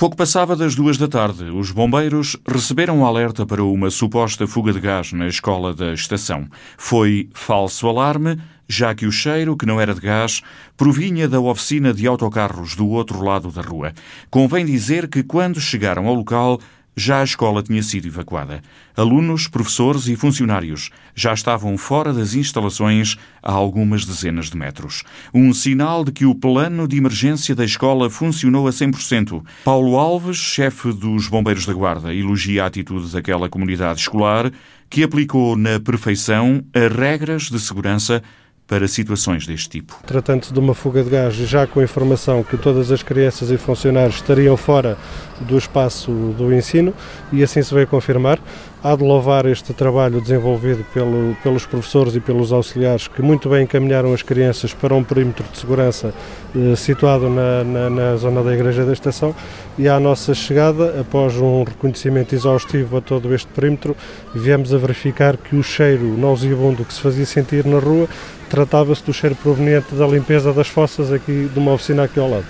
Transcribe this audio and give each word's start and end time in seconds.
Pouco 0.00 0.16
passava 0.16 0.56
das 0.56 0.74
duas 0.74 0.96
da 0.96 1.06
tarde, 1.06 1.44
os 1.50 1.72
bombeiros 1.72 2.34
receberam 2.48 3.00
um 3.00 3.04
alerta 3.04 3.44
para 3.44 3.62
uma 3.62 3.90
suposta 3.90 4.46
fuga 4.46 4.72
de 4.72 4.80
gás 4.80 5.12
na 5.12 5.28
escola 5.28 5.74
da 5.74 5.92
estação. 5.92 6.48
Foi 6.78 7.28
falso 7.34 7.86
alarme, 7.86 8.40
já 8.66 8.94
que 8.94 9.04
o 9.04 9.12
cheiro, 9.12 9.54
que 9.58 9.66
não 9.66 9.78
era 9.78 9.94
de 9.94 10.00
gás, 10.00 10.40
provinha 10.74 11.28
da 11.28 11.38
oficina 11.38 11.92
de 11.92 12.06
autocarros 12.06 12.74
do 12.74 12.88
outro 12.88 13.22
lado 13.22 13.50
da 13.50 13.60
rua. 13.60 13.92
Convém 14.30 14.64
dizer 14.64 15.06
que 15.06 15.22
quando 15.22 15.60
chegaram 15.60 16.06
ao 16.06 16.14
local, 16.14 16.58
já 16.96 17.20
a 17.20 17.24
escola 17.24 17.62
tinha 17.62 17.82
sido 17.82 18.06
evacuada. 18.06 18.62
Alunos, 18.96 19.48
professores 19.48 20.06
e 20.08 20.16
funcionários 20.16 20.90
já 21.14 21.32
estavam 21.32 21.78
fora 21.78 22.12
das 22.12 22.34
instalações 22.34 23.16
a 23.42 23.52
algumas 23.52 24.04
dezenas 24.04 24.50
de 24.50 24.56
metros. 24.56 25.02
Um 25.32 25.52
sinal 25.52 26.04
de 26.04 26.12
que 26.12 26.26
o 26.26 26.34
plano 26.34 26.86
de 26.86 26.96
emergência 26.96 27.54
da 27.54 27.64
escola 27.64 28.10
funcionou 28.10 28.68
a 28.68 28.70
100%. 28.70 29.42
Paulo 29.64 29.96
Alves, 29.96 30.36
chefe 30.36 30.92
dos 30.92 31.28
Bombeiros 31.28 31.66
da 31.66 31.72
Guarda, 31.72 32.14
elogia 32.14 32.64
a 32.64 32.66
atitude 32.66 33.12
daquela 33.12 33.48
comunidade 33.48 34.00
escolar 34.00 34.50
que 34.88 35.04
aplicou 35.04 35.56
na 35.56 35.78
perfeição 35.78 36.64
as 36.74 36.92
regras 36.92 37.44
de 37.44 37.60
segurança 37.60 38.22
para 38.70 38.86
situações 38.86 39.48
deste 39.48 39.68
tipo. 39.68 39.96
Tratando-se 40.06 40.52
de 40.52 40.58
uma 40.60 40.74
fuga 40.74 41.02
de 41.02 41.10
gás, 41.10 41.34
já 41.34 41.66
com 41.66 41.80
a 41.80 41.82
informação 41.82 42.44
que 42.44 42.56
todas 42.56 42.92
as 42.92 43.02
crianças 43.02 43.50
e 43.50 43.58
funcionários 43.58 44.14
estariam 44.14 44.56
fora 44.56 44.96
do 45.40 45.58
espaço 45.58 46.12
do 46.38 46.54
ensino, 46.54 46.94
e 47.32 47.42
assim 47.42 47.64
se 47.64 47.74
veio 47.74 47.88
confirmar, 47.88 48.38
há 48.82 48.96
de 48.96 49.04
louvar 49.04 49.44
este 49.46 49.74
trabalho 49.74 50.20
desenvolvido 50.20 50.84
pelo, 50.92 51.36
pelos 51.42 51.66
professores 51.66 52.14
e 52.16 52.20
pelos 52.20 52.52
auxiliares 52.52 53.06
que 53.06 53.20
muito 53.20 53.48
bem 53.48 53.64
encaminharam 53.64 54.12
as 54.14 54.22
crianças 54.22 54.72
para 54.72 54.94
um 54.94 55.04
perímetro 55.04 55.44
de 55.52 55.58
segurança 55.58 56.14
eh, 56.56 56.74
situado 56.76 57.28
na, 57.28 57.62
na, 57.62 57.90
na, 57.90 58.16
zona 58.16 58.42
da 58.42 58.54
Igreja 58.54 58.84
da 58.84 58.92
Estação 58.92 59.34
e 59.78 59.88
à 59.88 60.00
nossa 60.00 60.34
chegada, 60.34 61.00
após 61.00 61.36
um 61.36 61.62
reconhecimento 61.62 62.34
exaustivo 62.34 62.96
a 62.96 63.00
todo 63.00 63.34
este 63.34 63.48
perímetro, 63.48 63.94
viemos 64.34 64.72
a 64.72 64.78
verificar 64.78 65.36
que 65.36 65.56
o 65.56 65.62
cheiro 65.62 66.16
nauseabundo 66.16 66.84
que 66.84 66.94
se 66.94 67.00
fazia 67.00 67.26
sentir 67.26 67.66
na 67.66 67.78
rua 67.78 68.08
tratava-se 68.48 69.04
do 69.04 69.12
cheiro 69.12 69.36
proveniente 69.36 69.94
da 69.94 70.06
limpeza 70.06 70.52
das 70.52 70.68
fossas 70.68 71.12
aqui 71.12 71.48
de 71.52 71.58
uma 71.58 71.72
oficina 71.72 72.04
aqui 72.04 72.18
ao 72.18 72.28
lado. 72.28 72.46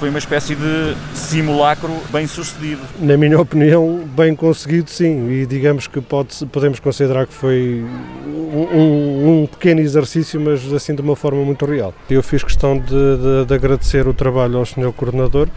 Foi 0.00 0.08
uma 0.08 0.18
espécie 0.18 0.54
de 0.54 0.96
simulacro 1.12 1.92
bem 2.10 2.26
sucedido. 2.26 2.80
Na 2.98 3.18
minha 3.18 3.38
opinião, 3.38 4.02
bem 4.16 4.34
conseguido, 4.34 4.88
sim. 4.88 5.28
E 5.28 5.44
digamos 5.44 5.86
que 5.86 6.00
pode, 6.00 6.46
podemos 6.46 6.80
considerar 6.80 7.26
que 7.26 7.34
foi 7.34 7.84
um, 8.26 9.42
um, 9.42 9.46
pequeno 9.46 9.78
exercício, 9.78 10.40
mas 10.40 10.72
assim 10.72 10.94
de 10.94 11.02
uma 11.02 11.14
forma 11.14 11.44
muito 11.44 11.66
real. 11.66 11.92
Eu 12.08 12.22
fiz 12.22 12.42
questão 12.42 12.78
de, 12.78 12.86
de, 12.86 13.44
de 13.46 13.54
agradecer 13.54 14.08
o 14.08 14.14
trabalho 14.14 14.56
ao 14.56 14.64
Sr. 14.64 14.90
Coordenador, 14.96 15.48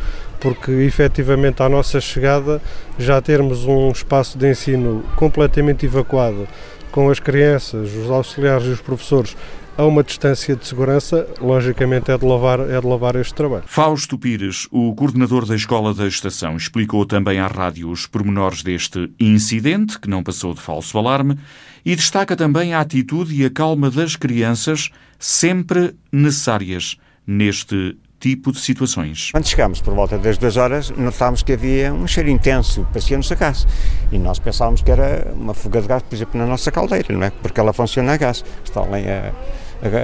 porque 0.41 0.71
efetivamente 0.71 1.63
à 1.63 1.69
nossa 1.69 2.01
chegada 2.01 2.61
já 2.99 3.21
termos 3.21 3.63
um 3.63 3.91
espaço 3.91 4.37
de 4.37 4.49
ensino 4.49 5.05
completamente 5.15 5.85
evacuado 5.85 6.49
com 6.91 7.09
as 7.09 7.17
crianças, 7.17 7.95
os 7.95 8.11
auxiliares 8.11 8.67
e 8.67 8.71
os 8.71 8.81
professores 8.81 9.37
a 9.77 9.85
uma 9.85 10.03
distância 10.03 10.55
de 10.55 10.67
segurança, 10.67 11.27
logicamente 11.39 12.11
é 12.11 12.17
de 12.17 12.25
louvar, 12.25 12.59
é 12.59 12.79
de 12.79 12.85
louvar 12.85 13.15
este 13.15 13.33
trabalho. 13.33 13.63
Fausto 13.65 14.17
Pires, 14.17 14.67
o 14.71 14.93
coordenador 14.93 15.45
da 15.45 15.55
Escola 15.55 15.93
da 15.93 16.07
Estação, 16.07 16.55
explicou 16.55 17.05
também 17.05 17.39
à 17.39 17.47
rádio 17.47 17.89
os 17.89 18.05
pormenores 18.05 18.61
deste 18.61 19.11
incidente, 19.19 19.99
que 19.99 20.09
não 20.09 20.23
passou 20.23 20.53
de 20.53 20.61
falso 20.61 20.97
alarme, 20.97 21.37
e 21.83 21.95
destaca 21.95 22.35
também 22.35 22.73
a 22.73 22.79
atitude 22.79 23.33
e 23.33 23.45
a 23.45 23.49
calma 23.49 23.89
das 23.89 24.15
crianças, 24.15 24.89
sempre 25.17 25.95
necessárias 26.11 26.97
neste 27.25 27.97
tipo 28.19 28.53
de 28.53 28.59
situações. 28.59 29.31
Quando 29.31 29.45
chegámos 29.45 29.81
por 29.81 29.93
volta 29.93 30.17
das 30.17 30.37
duas 30.37 30.55
horas, 30.55 30.91
notámos 30.91 31.43
que 31.43 31.51
havia 31.51 31.93
um 31.93 32.07
cheiro 32.07 32.29
intenso, 32.29 32.87
parecia-nos 32.93 33.29
a 33.29 33.35
gás. 33.35 33.67
E 34.13 34.17
nós 34.17 34.39
pensávamos 34.39 34.81
que 34.81 34.89
era 34.89 35.33
uma 35.35 35.53
fuga 35.53 35.81
de 35.81 35.89
gás, 35.89 36.01
por 36.03 36.15
exemplo, 36.15 36.39
na 36.39 36.45
nossa 36.45 36.71
caldeira, 36.71 37.13
não 37.13 37.23
é? 37.23 37.31
Porque 37.31 37.59
ela 37.59 37.73
funciona 37.73 38.13
a 38.13 38.17
gás. 38.17 38.45
Está 38.63 38.81
ali 38.81 39.09
a, 39.09 39.33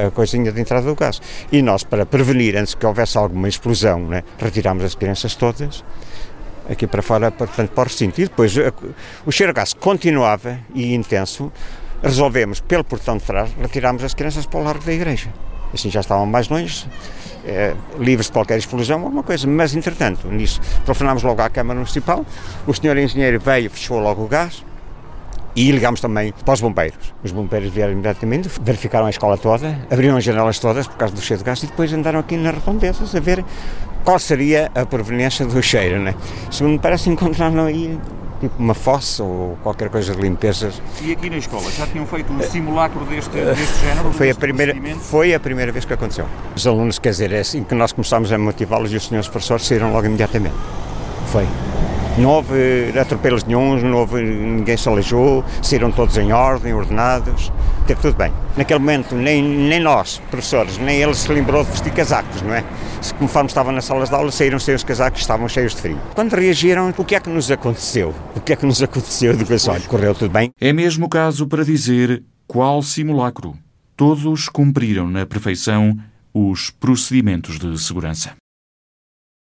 a, 0.08 0.12
coisinha 0.12 0.52
de 0.52 0.62
entrada 0.62 0.86
do 0.86 0.96
gás. 0.96 1.22
E 1.52 1.62
nós, 1.62 1.84
para 1.84 2.06
prevenir, 2.06 2.56
antes 2.58 2.76
que 2.76 2.86
houvesse 2.86 3.18
alguma 3.18 3.48
explosão, 3.48 4.08
né, 4.08 4.24
retirámos 4.38 4.84
as 4.84 4.96
crianças 4.96 5.36
todas 5.36 5.84
aqui 6.70 6.86
para 6.86 7.02
fora, 7.02 7.32
portanto, 7.32 7.72
para 7.72 7.82
o 7.82 7.84
recinto. 7.86 8.22
E 8.22 8.26
depois 8.26 8.56
a, 8.58 8.72
o 9.26 9.32
cheiro 9.32 9.52
a 9.52 9.54
gás 9.54 9.74
continuava 9.74 10.60
e 10.74 10.94
intenso. 10.94 11.52
Resolvemos, 12.02 12.62
pelo 12.62 12.84
portão 12.84 13.18
de 13.18 13.24
trás, 13.24 13.52
retirámos 13.60 14.04
as 14.04 14.14
crianças 14.14 14.46
para 14.46 14.60
o 14.60 14.64
largo 14.64 14.84
da 14.86 14.94
igreja. 14.94 15.34
Assim 15.74 15.90
já 15.90 16.00
estavam 16.00 16.26
mais 16.26 16.48
longe, 16.48 16.88
é, 17.46 17.76
livres 18.00 18.28
de 18.28 18.32
qualquer 18.32 18.58
explosão, 18.58 19.02
alguma 19.02 19.24
coisa. 19.24 19.48
Mas, 19.48 19.76
entretanto, 19.76 20.28
nisso, 20.28 20.62
telefonámos 20.86 21.24
logo 21.24 21.42
à 21.42 21.50
Câmara 21.50 21.80
Municipal, 21.80 22.26
o 22.66 22.74
senhor 22.74 22.98
engenheiro 22.98 23.40
veio, 23.40 23.70
fechou 23.70 24.00
logo 24.00 24.24
o 24.24 24.28
gás, 24.28 24.64
e 25.60 25.72
ligámos 25.72 26.00
também 26.00 26.34
para 26.46 26.54
os 26.54 26.62
bombeiros. 26.62 27.14
Os 27.22 27.34
bombeiros 27.34 27.70
vieram 27.70 27.92
imediatamente, 27.92 28.50
verificaram 28.62 29.08
a 29.08 29.10
escola 29.10 29.38
toda, 29.38 29.78
abriram 29.92 30.16
as 30.16 30.24
janelas 30.24 30.58
todas 30.58 30.88
por 30.88 30.96
causa 30.96 31.14
do 31.14 31.20
cheiro 31.20 31.44
de 31.44 31.46
gás 31.46 31.62
e 31.62 31.68
depois 31.68 31.92
andaram 31.92 32.18
aqui 32.18 32.38
nas 32.38 32.56
redondezas 32.56 33.14
a 33.14 33.20
ver 33.20 33.44
qual 34.06 34.18
seria 34.18 34.72
a 34.74 34.86
proveniência 34.86 35.46
do 35.46 35.62
cheiro. 35.62 36.00
Né? 36.00 36.16
Segundo 36.50 36.74
me 36.74 36.80
parece, 36.80 37.10
encontraram 37.10 37.66
aí 37.66 38.00
tipo 38.40 38.56
uma 38.58 38.74
fossa 38.74 39.22
ou 39.22 39.58
qualquer 39.62 39.90
coisa 39.90 40.16
de 40.16 40.22
limpezas. 40.22 40.82
E 41.02 41.12
aqui 41.12 41.30
na 41.30 41.36
escola 41.36 41.70
já 41.72 41.86
tinham 41.88 42.06
feito 42.06 42.32
um 42.32 42.40
simulacro 42.42 43.04
deste, 43.04 43.32
deste 43.32 43.86
género? 43.86 44.14
Foi 44.14 44.30
a, 44.30 44.36
primeira, 44.36 44.74
foi 44.96 45.34
a 45.34 45.40
primeira 45.42 45.74
vez 45.74 45.84
que 45.84 45.92
aconteceu. 45.92 46.26
Os 46.56 46.66
alunos, 46.66 47.00
quer 47.00 47.10
dizer, 47.10 47.34
é 47.34 47.40
assim 47.42 47.66
que 47.66 47.76
nós 47.76 47.92
começámos 47.92 48.32
a 48.32 48.38
motivá-los 48.38 48.94
e 48.94 48.96
os 48.96 49.06
senhores 49.06 49.28
professores 49.28 49.66
saíram 49.66 49.92
logo 49.92 50.06
imediatamente. 50.06 50.56
Foi. 51.26 51.46
Não 52.18 52.30
houve 52.30 52.92
atropelos 53.00 53.44
nenhums, 53.44 53.82
não 53.82 53.98
houve, 53.98 54.22
ninguém 54.22 54.76
se 54.76 54.90
aleijou, 54.90 55.44
saíram 55.62 55.92
todos 55.92 56.18
em 56.18 56.32
ordem, 56.32 56.74
ordenados, 56.74 57.52
teve 57.88 58.02
tudo 58.02 58.16
bem. 58.18 58.34
Naquele 58.58 58.80
momento, 58.80 59.16
nem, 59.16 59.42
nem 59.42 59.80
nós, 59.80 60.22
professores, 60.30 60.78
nem 60.78 61.02
eles 61.02 61.18
se 61.20 61.32
lembrou 61.32 61.64
de 61.64 61.72
vestir 61.72 61.94
casacos, 61.94 62.42
não 62.42 62.54
é? 62.54 62.64
Se, 63.02 63.14
conforme 63.14 63.48
estavam 63.48 63.72
nas 63.72 63.86
salas 63.86 64.10
de 64.10 64.16
aula, 64.16 64.32
saíram 64.32 64.60
sem 64.60 64.76
os 64.76 64.84
casacos, 64.84 65.22
estavam 65.22 65.48
cheios 65.48 65.74
de 65.74 65.82
frio. 65.82 65.98
Quando 66.14 66.34
reagiram, 66.34 66.94
o 66.98 67.06
que 67.06 67.16
é 67.16 67.20
que 67.20 67.30
nos 67.30 67.50
aconteceu? 67.50 68.14
O 68.36 68.42
que 68.42 68.54
é 68.54 68.56
que 68.56 68.66
nos 68.66 68.84
aconteceu? 68.84 69.36
Digo 69.36 69.54
assim, 69.54 69.70
olha, 69.70 69.82
correu 69.82 70.14
tudo 70.14 70.32
bem. 70.32 70.52
É 70.60 70.74
mesmo 70.74 71.06
o 71.06 71.10
caso 71.10 71.48
para 71.48 71.64
dizer 71.64 72.22
qual 72.48 72.82
simulacro. 72.82 73.56
Todos 73.96 74.50
cumpriram 74.50 75.08
na 75.08 75.26
perfeição 75.26 75.98
os 76.34 76.70
procedimentos 76.70 77.58
de 77.60 77.78
segurança. 77.82 78.39